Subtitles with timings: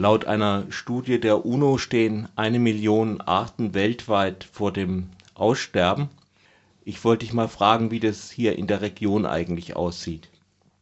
[0.00, 6.08] Laut einer Studie der UNO stehen eine Million Arten weltweit vor dem Aussterben.
[6.84, 10.28] Ich wollte dich mal fragen, wie das hier in der Region eigentlich aussieht.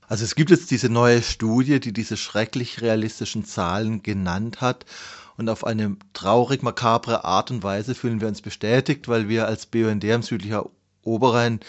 [0.07, 4.85] Also es gibt jetzt diese neue Studie, die diese schrecklich realistischen Zahlen genannt hat.
[5.39, 9.65] Und auf eine traurig makabre Art und Weise fühlen wir uns bestätigt, weil wir als
[9.65, 10.69] BUND am südlicher
[11.03, 11.61] Oberrhein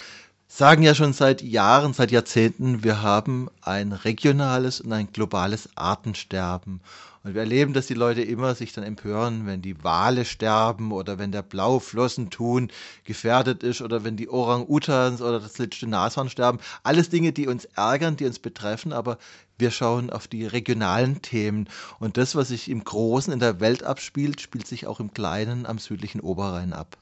[0.48, 6.82] sagen ja schon seit Jahren, seit Jahrzehnten, wir haben ein regionales und ein globales Artensterben.
[7.24, 11.20] Und wir erleben, dass die Leute immer sich dann empören, wenn die Wale sterben oder
[11.20, 12.72] wenn der Blauflossentun
[13.04, 16.60] gefährdet ist oder wenn die Orang-Utans oder das letzte Nashorn sterben.
[16.84, 19.18] Alles Dinge, die uns ärgern, die uns betreffen, aber
[19.60, 21.68] wir schauen auf die regionalen Themen.
[22.00, 25.66] Und das, was sich im Großen in der Welt abspielt, spielt sich auch im Kleinen
[25.66, 26.98] am südlichen Oberrhein ab.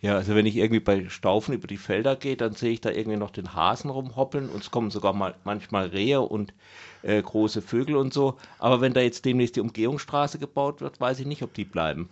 [0.00, 2.90] Ja, also wenn ich irgendwie bei Staufen über die Felder gehe, dann sehe ich da
[2.90, 6.54] irgendwie noch den Hasen rumhoppeln und es kommen sogar mal manchmal Rehe und
[7.02, 8.36] äh, große Vögel und so.
[8.58, 12.08] Aber wenn da jetzt demnächst die Umgehungsstraße gebaut wird, weiß ich nicht, ob die bleiben.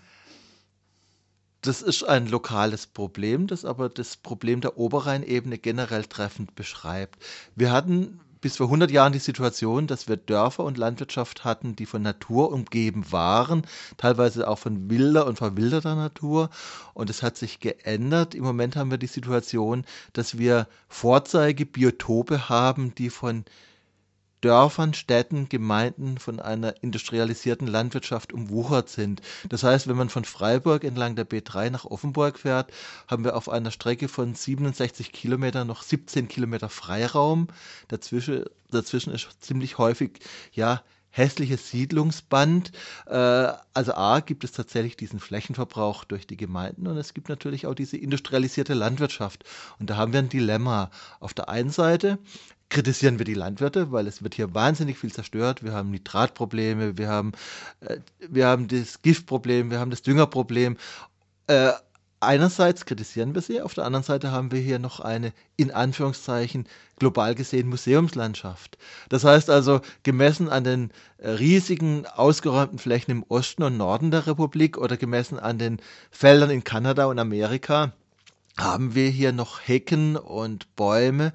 [1.62, 7.24] Das ist ein lokales Problem, das aber das Problem der Oberrheinebene generell treffend beschreibt.
[7.54, 11.86] Wir hatten bis vor 100 Jahren die Situation, dass wir Dörfer und Landwirtschaft hatten, die
[11.86, 13.62] von Natur umgeben waren,
[13.96, 16.50] teilweise auch von wilder und verwilderter Natur.
[16.94, 18.34] Und es hat sich geändert.
[18.34, 23.44] Im Moment haben wir die Situation, dass wir Vorzeigebiotope haben, die von
[24.40, 29.22] Dörfern, Städten, Gemeinden von einer industrialisierten Landwirtschaft umwuchert sind.
[29.48, 32.70] Das heißt, wenn man von Freiburg entlang der B3 nach Offenburg fährt,
[33.08, 37.48] haben wir auf einer Strecke von 67 Kilometern noch 17 Kilometer Freiraum.
[37.88, 40.20] Dazwischen, dazwischen ist ziemlich häufig,
[40.52, 40.82] ja,
[41.16, 42.72] hässliches Siedlungsband.
[43.06, 47.66] Äh, also A gibt es tatsächlich diesen Flächenverbrauch durch die Gemeinden und es gibt natürlich
[47.66, 49.44] auch diese industrialisierte Landwirtschaft.
[49.78, 50.90] Und da haben wir ein Dilemma.
[51.20, 52.18] Auf der einen Seite
[52.68, 55.62] kritisieren wir die Landwirte, weil es wird hier wahnsinnig viel zerstört.
[55.62, 57.32] Wir haben Nitratprobleme, wir haben,
[57.80, 60.76] äh, wir haben das Giftproblem, wir haben das Düngerproblem.
[61.46, 61.72] Äh,
[62.20, 66.66] einerseits kritisieren wir sie, auf der anderen Seite haben wir hier noch eine, in Anführungszeichen,
[66.98, 68.78] global gesehen Museumslandschaft.
[69.08, 74.26] Das heißt also, gemessen an den äh, riesigen ausgeräumten Flächen im Osten und Norden der
[74.26, 77.92] Republik oder gemessen an den Feldern in Kanada und Amerika,
[78.58, 81.32] haben wir hier noch Hecken und Bäume,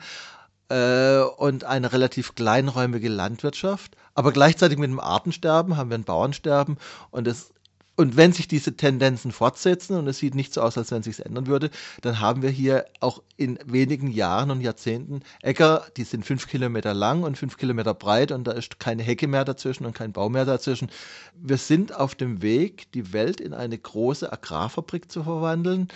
[0.72, 3.96] äh, und eine relativ kleinräumige Landwirtschaft.
[4.14, 6.78] Aber gleichzeitig mit dem Artensterben haben wir ein Bauernsterben
[7.12, 7.52] und es
[7.98, 11.06] und wenn sich diese Tendenzen fortsetzen, und es sieht nicht so aus, als wenn es
[11.06, 11.70] sich ändern würde,
[12.02, 16.96] dann haben wir hier auch in wenigen Jahren und Jahrzehnten Äcker, die sind fünf Kilometer
[16.96, 20.32] lang und fünf Kilometer breit und da ist keine Hecke mehr dazwischen und kein Baum
[20.32, 20.90] mehr dazwischen.
[21.36, 25.90] Wir sind auf dem Weg, die Welt in eine große Agrarfabrik zu verwandeln.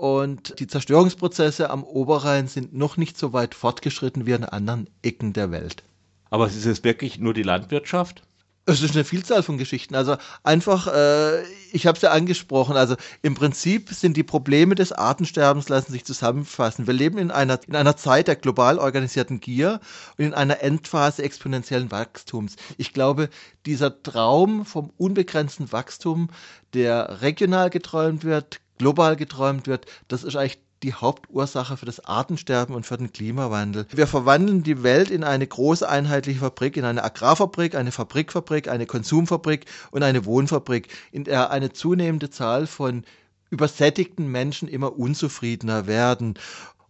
[0.00, 5.34] Und die Zerstörungsprozesse am Oberrhein sind noch nicht so weit fortgeschritten wie an anderen Ecken
[5.34, 5.82] der Welt.
[6.30, 8.22] Aber es ist jetzt wirklich nur die Landwirtschaft?
[8.64, 9.94] Es ist eine Vielzahl von Geschichten.
[9.94, 14.92] Also einfach, äh, ich habe es ja angesprochen, also im Prinzip sind die Probleme des
[14.92, 16.86] Artensterbens, lassen sich zusammenfassen.
[16.86, 19.80] Wir leben in einer, in einer Zeit der global organisierten Gier
[20.16, 22.56] und in einer Endphase exponentiellen Wachstums.
[22.78, 23.28] Ich glaube,
[23.66, 26.30] dieser Traum vom unbegrenzten Wachstum,
[26.72, 32.74] der regional geträumt wird, global geträumt wird, das ist eigentlich die Hauptursache für das Artensterben
[32.74, 33.86] und für den Klimawandel.
[33.90, 38.86] Wir verwandeln die Welt in eine große einheitliche Fabrik, in eine Agrarfabrik, eine Fabrikfabrik, eine
[38.86, 43.04] Konsumfabrik und eine Wohnfabrik, in der eine zunehmende Zahl von
[43.50, 46.38] übersättigten Menschen immer unzufriedener werden.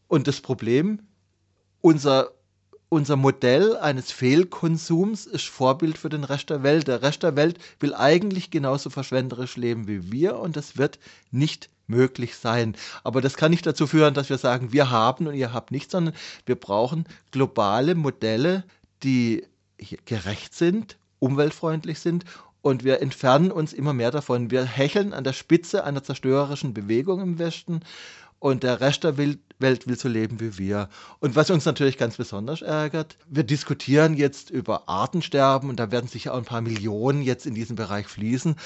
[0.06, 1.00] Und das Problem,
[1.80, 2.30] unser
[2.92, 6.88] unser Modell eines Fehlkonsums ist Vorbild für den Rest der Welt.
[6.88, 10.98] Der Rest der Welt will eigentlich genauso verschwenderisch leben wie wir und das wird
[11.30, 12.76] nicht möglich sein.
[13.04, 15.92] Aber das kann nicht dazu führen, dass wir sagen, wir haben und ihr habt nichts,
[15.92, 16.14] sondern
[16.46, 18.64] wir brauchen globale Modelle,
[19.02, 19.44] die
[20.04, 22.24] gerecht sind, umweltfreundlich sind
[22.62, 24.50] und wir entfernen uns immer mehr davon.
[24.50, 27.80] Wir hecheln an der Spitze einer zerstörerischen Bewegung im Westen
[28.38, 30.88] und der Rest der Welt will so leben wie wir.
[31.20, 36.08] Und was uns natürlich ganz besonders ärgert, wir diskutieren jetzt über Artensterben und da werden
[36.08, 38.56] sicher auch ein paar Millionen jetzt in diesen Bereich fließen,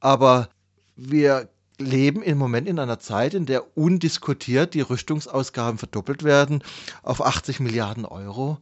[0.00, 0.48] aber
[0.96, 1.48] wir
[1.78, 6.62] leben im Moment in einer Zeit, in der undiskutiert die Rüstungsausgaben verdoppelt werden
[7.02, 8.58] auf 80 Milliarden Euro.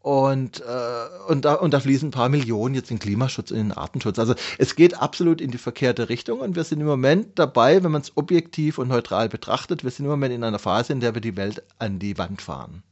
[0.00, 3.72] Und, äh, und, da, und da fließen ein paar Millionen jetzt in Klimaschutz und in
[3.72, 4.18] Artenschutz.
[4.18, 7.90] Also es geht absolut in die verkehrte Richtung und wir sind im Moment dabei, wenn
[7.90, 11.14] man es objektiv und neutral betrachtet, wir sind im Moment in einer Phase, in der
[11.14, 12.82] wir die Welt an die Wand fahren.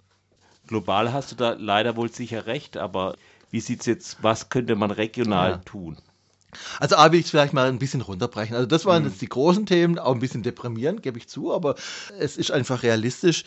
[0.67, 3.17] Global hast du da leider wohl sicher recht, aber
[3.51, 5.57] wie sieht es jetzt, was könnte man regional ja.
[5.59, 5.97] tun?
[6.81, 8.55] Also A will ich es vielleicht mal ein bisschen runterbrechen.
[8.55, 9.11] Also das waren mhm.
[9.11, 11.75] jetzt die großen Themen, auch ein bisschen deprimierend, gebe ich zu, aber
[12.19, 13.45] es ist einfach realistisch.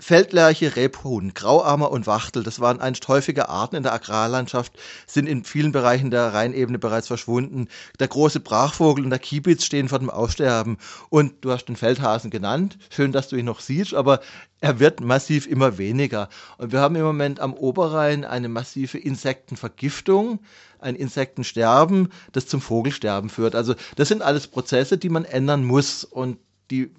[0.00, 4.72] Feldlerche, Rebhuhn, Grauammer und Wachtel, das waren einst häufige Arten in der Agrarlandschaft,
[5.06, 7.68] sind in vielen Bereichen der Rheinebene bereits verschwunden.
[8.00, 10.78] Der große Brachvogel und der Kiebitz stehen vor dem Aussterben.
[11.10, 12.76] Und du hast den Feldhasen genannt.
[12.90, 14.20] Schön, dass du ihn noch siehst, aber
[14.60, 16.28] er wird massiv immer weniger.
[16.58, 20.40] Und wir haben im Moment am Oberrhein eine massive Insektenvergiftung,
[20.80, 23.54] ein Insektensterben, das zum Vogelsterben führt.
[23.54, 26.02] Also das sind alles Prozesse, die man ändern muss.
[26.02, 26.38] Und
[26.72, 26.90] die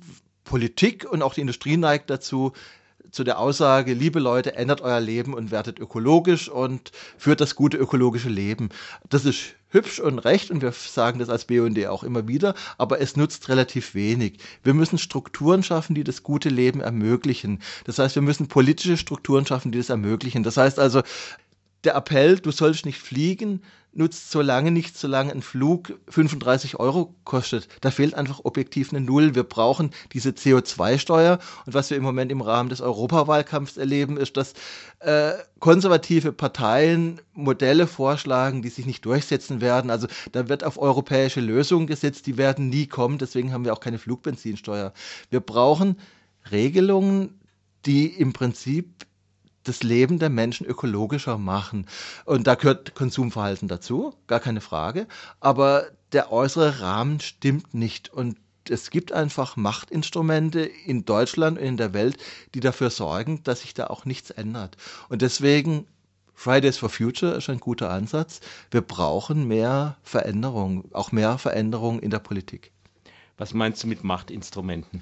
[0.45, 2.53] Politik und auch die Industrie neigt dazu,
[3.15, 7.77] zu der Aussage, liebe Leute, ändert euer Leben und werdet ökologisch und führt das gute
[7.77, 8.67] ökologische Leben.
[9.07, 12.99] Das ist hübsch und recht und wir sagen das als BUND auch immer wieder, aber
[12.99, 14.39] es nutzt relativ wenig.
[14.63, 17.61] Wir müssen Strukturen schaffen, die das gute Leben ermöglichen.
[17.85, 20.43] Das heißt, wir müssen politische Strukturen schaffen, die das ermöglichen.
[20.43, 21.01] Das heißt also,
[21.85, 23.61] der Appell, du sollst nicht fliegen,
[23.95, 27.69] nutzt so lange nicht, solange ein Flug 35 Euro kostet.
[27.81, 29.35] Da fehlt einfach objektiv eine Null.
[29.35, 31.39] Wir brauchen diese CO2-Steuer.
[31.65, 34.53] Und was wir im Moment im Rahmen des Europawahlkampfs erleben, ist, dass
[34.99, 39.89] äh, konservative Parteien Modelle vorschlagen, die sich nicht durchsetzen werden.
[39.89, 43.17] Also da wird auf europäische Lösungen gesetzt, die werden nie kommen.
[43.17, 44.93] Deswegen haben wir auch keine Flugbenzinsteuer.
[45.29, 45.97] Wir brauchen
[46.51, 47.39] Regelungen,
[47.85, 49.05] die im Prinzip
[49.65, 51.87] das Leben der Menschen ökologischer machen.
[52.23, 55.07] Und da gehört Konsumverhalten dazu, gar keine Frage.
[55.39, 58.09] Aber der äußere Rahmen stimmt nicht.
[58.13, 58.37] Und
[58.69, 62.17] es gibt einfach Machtinstrumente in Deutschland und in der Welt,
[62.53, 64.77] die dafür sorgen, dass sich da auch nichts ändert.
[65.09, 65.85] Und deswegen
[66.33, 68.41] Fridays for Future ist ein guter Ansatz.
[68.69, 72.71] Wir brauchen mehr Veränderung, auch mehr Veränderung in der Politik.
[73.37, 75.01] Was meinst du mit Machtinstrumenten?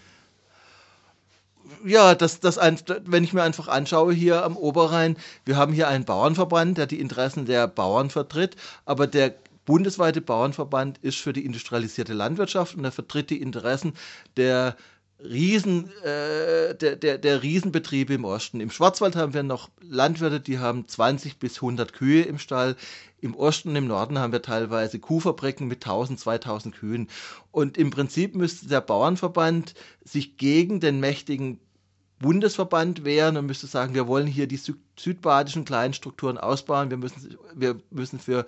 [1.86, 5.88] Ja, das, das ein, wenn ich mir einfach anschaue hier am Oberrhein, wir haben hier
[5.88, 8.56] einen Bauernverband, der die Interessen der Bauern vertritt,
[8.86, 13.94] aber der bundesweite Bauernverband ist für die industrialisierte Landwirtschaft und er vertritt die Interessen
[14.38, 14.76] der
[15.24, 18.60] Riesen, äh, der, der, der Riesenbetriebe im Osten.
[18.60, 22.76] Im Schwarzwald haben wir noch Landwirte, die haben 20 bis 100 Kühe im Stall.
[23.22, 27.08] Im Osten und im Norden haben wir teilweise Kuhfabriken mit 1000, 2000 Kühen.
[27.52, 31.60] Und im Prinzip müsste der Bauernverband sich gegen den mächtigen
[32.20, 34.60] Bundesverband wehren und müsste sagen, wir wollen hier die
[34.98, 36.90] südbadischen kleinen Strukturen ausbauen.
[36.90, 38.46] Wir müssen, wir müssen für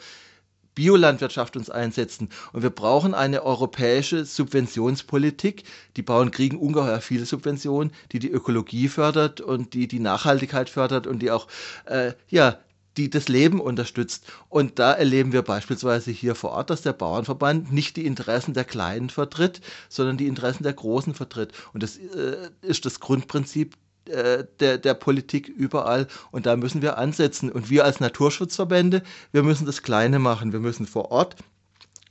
[0.76, 2.30] Biolandwirtschaft uns einsetzen.
[2.54, 5.64] Und wir brauchen eine europäische Subventionspolitik.
[5.96, 11.08] Die Bauern kriegen ungeheuer viele Subventionen, die die Ökologie fördert und die die Nachhaltigkeit fördert
[11.08, 11.48] und die auch
[11.86, 12.60] äh, ja,
[12.98, 14.26] die das Leben unterstützt.
[14.50, 18.64] Und da erleben wir beispielsweise hier vor Ort, dass der Bauernverband nicht die Interessen der
[18.64, 21.54] Kleinen vertritt, sondern die Interessen der Großen vertritt.
[21.74, 23.76] Und das äh, ist das Grundprinzip
[24.08, 27.52] der, der Politik überall und da müssen wir ansetzen.
[27.52, 30.54] Und wir als Naturschutzverbände, wir müssen das Kleine machen.
[30.54, 31.36] Wir müssen vor Ort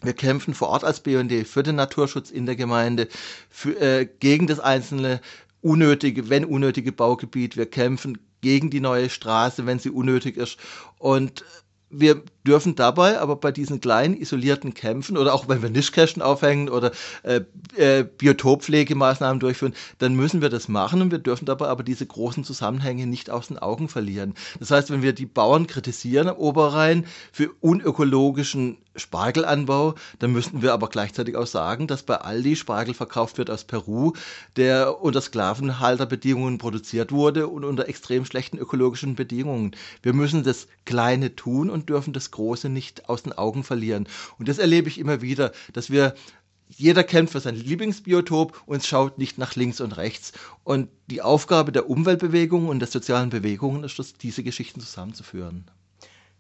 [0.05, 3.09] wir kämpfen vor Ort als BND für den Naturschutz in der Gemeinde,
[3.49, 5.21] für, äh, gegen das einzelne
[5.63, 7.57] unnötige, wenn unnötige Baugebiet.
[7.57, 10.59] Wir kämpfen gegen die neue Straße, wenn sie unnötig ist.
[10.99, 11.45] Und
[11.89, 16.69] wir dürfen dabei aber bei diesen kleinen isolierten Kämpfen oder auch wenn wir Nischkästen aufhängen
[16.69, 16.93] oder
[17.23, 17.41] äh,
[17.77, 22.45] äh, Biotoppflegemaßnahmen durchführen, dann müssen wir das machen und wir dürfen dabei aber diese großen
[22.45, 24.35] Zusammenhänge nicht aus den Augen verlieren.
[24.59, 30.73] Das heißt, wenn wir die Bauern kritisieren am Oberrhein für unökologischen Spargelanbau, dann müssten wir
[30.73, 34.13] aber gleichzeitig auch sagen, dass bei Aldi Spargel verkauft wird aus Peru,
[34.57, 39.73] der unter Sklavenhalterbedingungen produziert wurde und unter extrem schlechten ökologischen Bedingungen.
[40.03, 44.07] Wir müssen das Kleine tun und dürfen das Große nicht aus den Augen verlieren.
[44.39, 46.15] Und das erlebe ich immer wieder, dass wir
[46.69, 50.33] jeder kämpft für sein Lieblingsbiotop und schaut nicht nach links und rechts.
[50.65, 55.65] Und die Aufgabe der Umweltbewegungen und der sozialen Bewegungen ist es, diese Geschichten zusammenzuführen.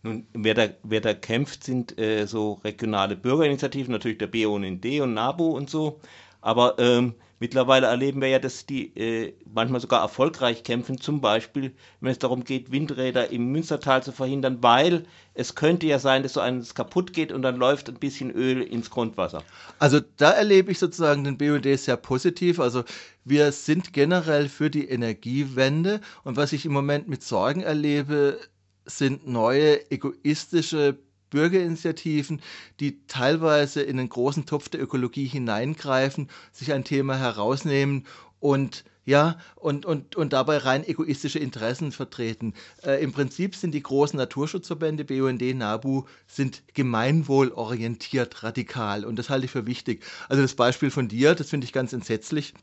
[0.03, 5.15] Nun, wer da, wer da kämpft, sind äh, so regionale Bürgerinitiativen, natürlich der BUND und
[5.15, 6.01] NABU und so.
[6.45, 11.73] Aber ähm, mittlerweile erleben wir ja, dass die äh, manchmal sogar erfolgreich kämpfen, zum Beispiel,
[12.03, 16.35] wenn es darum geht, Windräder im Münstertal zu verhindern, weil es könnte ja sein, dass
[16.35, 19.43] so eines kaputt geht und dann läuft ein bisschen Öl ins Grundwasser.
[19.79, 22.61] Also da erlebe ich sozusagen den BUD sehr positiv.
[22.61, 22.85] Also
[23.25, 28.39] wir sind generell für die Energiewende und was ich im Moment mit Sorgen erlebe,
[28.85, 30.99] sind neue egoistische
[31.35, 32.41] Bürgerinitiativen,
[32.79, 38.07] die teilweise in den großen Topf der Ökologie hineingreifen, sich ein Thema herausnehmen
[38.39, 42.55] und ja, und, und, und dabei rein egoistische Interessen vertreten.
[42.87, 49.45] Äh, Im Prinzip sind die großen Naturschutzverbände, BUND, NABU, sind gemeinwohlorientiert radikal und das halte
[49.45, 50.05] ich für wichtig.
[50.29, 52.55] Also das Beispiel von dir, das finde ich ganz entsetzlich.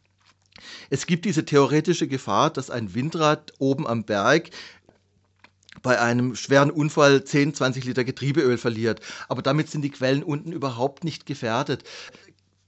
[0.90, 4.50] Es gibt diese theoretische Gefahr, dass ein Windrad oben am Berg
[5.82, 9.02] bei einem schweren Unfall 10, 20 Liter Getriebeöl verliert.
[9.28, 11.84] Aber damit sind die Quellen unten überhaupt nicht gefährdet.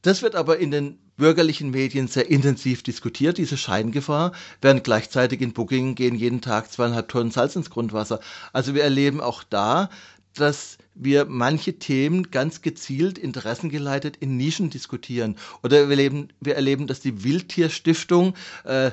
[0.02, 5.54] Das wird aber in den bürgerlichen Medien sehr intensiv diskutiert, diese Scheingefahr, während gleichzeitig in
[5.54, 8.20] Booking gehen jeden Tag zweieinhalb Tonnen Salz ins Grundwasser.
[8.52, 9.90] Also wir erleben auch da,
[10.34, 15.38] dass wir manche Themen ganz gezielt interessengeleitet in Nischen diskutieren.
[15.62, 18.92] Oder wir erleben, wir erleben dass die Wildtierstiftung äh,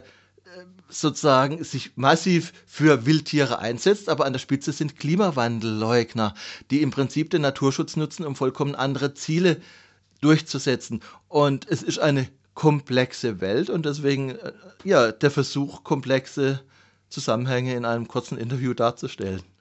[0.88, 6.34] sozusagen sich massiv für Wildtiere einsetzt, aber an der Spitze sind Klimawandelleugner,
[6.70, 9.60] die im Prinzip den Naturschutz nutzen, um vollkommen andere Ziele
[10.20, 11.00] durchzusetzen.
[11.28, 14.52] Und es ist eine komplexe Welt und deswegen äh,
[14.84, 16.60] ja der Versuch, komplexe
[17.08, 19.42] Zusammenhänge in einem kurzen Interview darzustellen.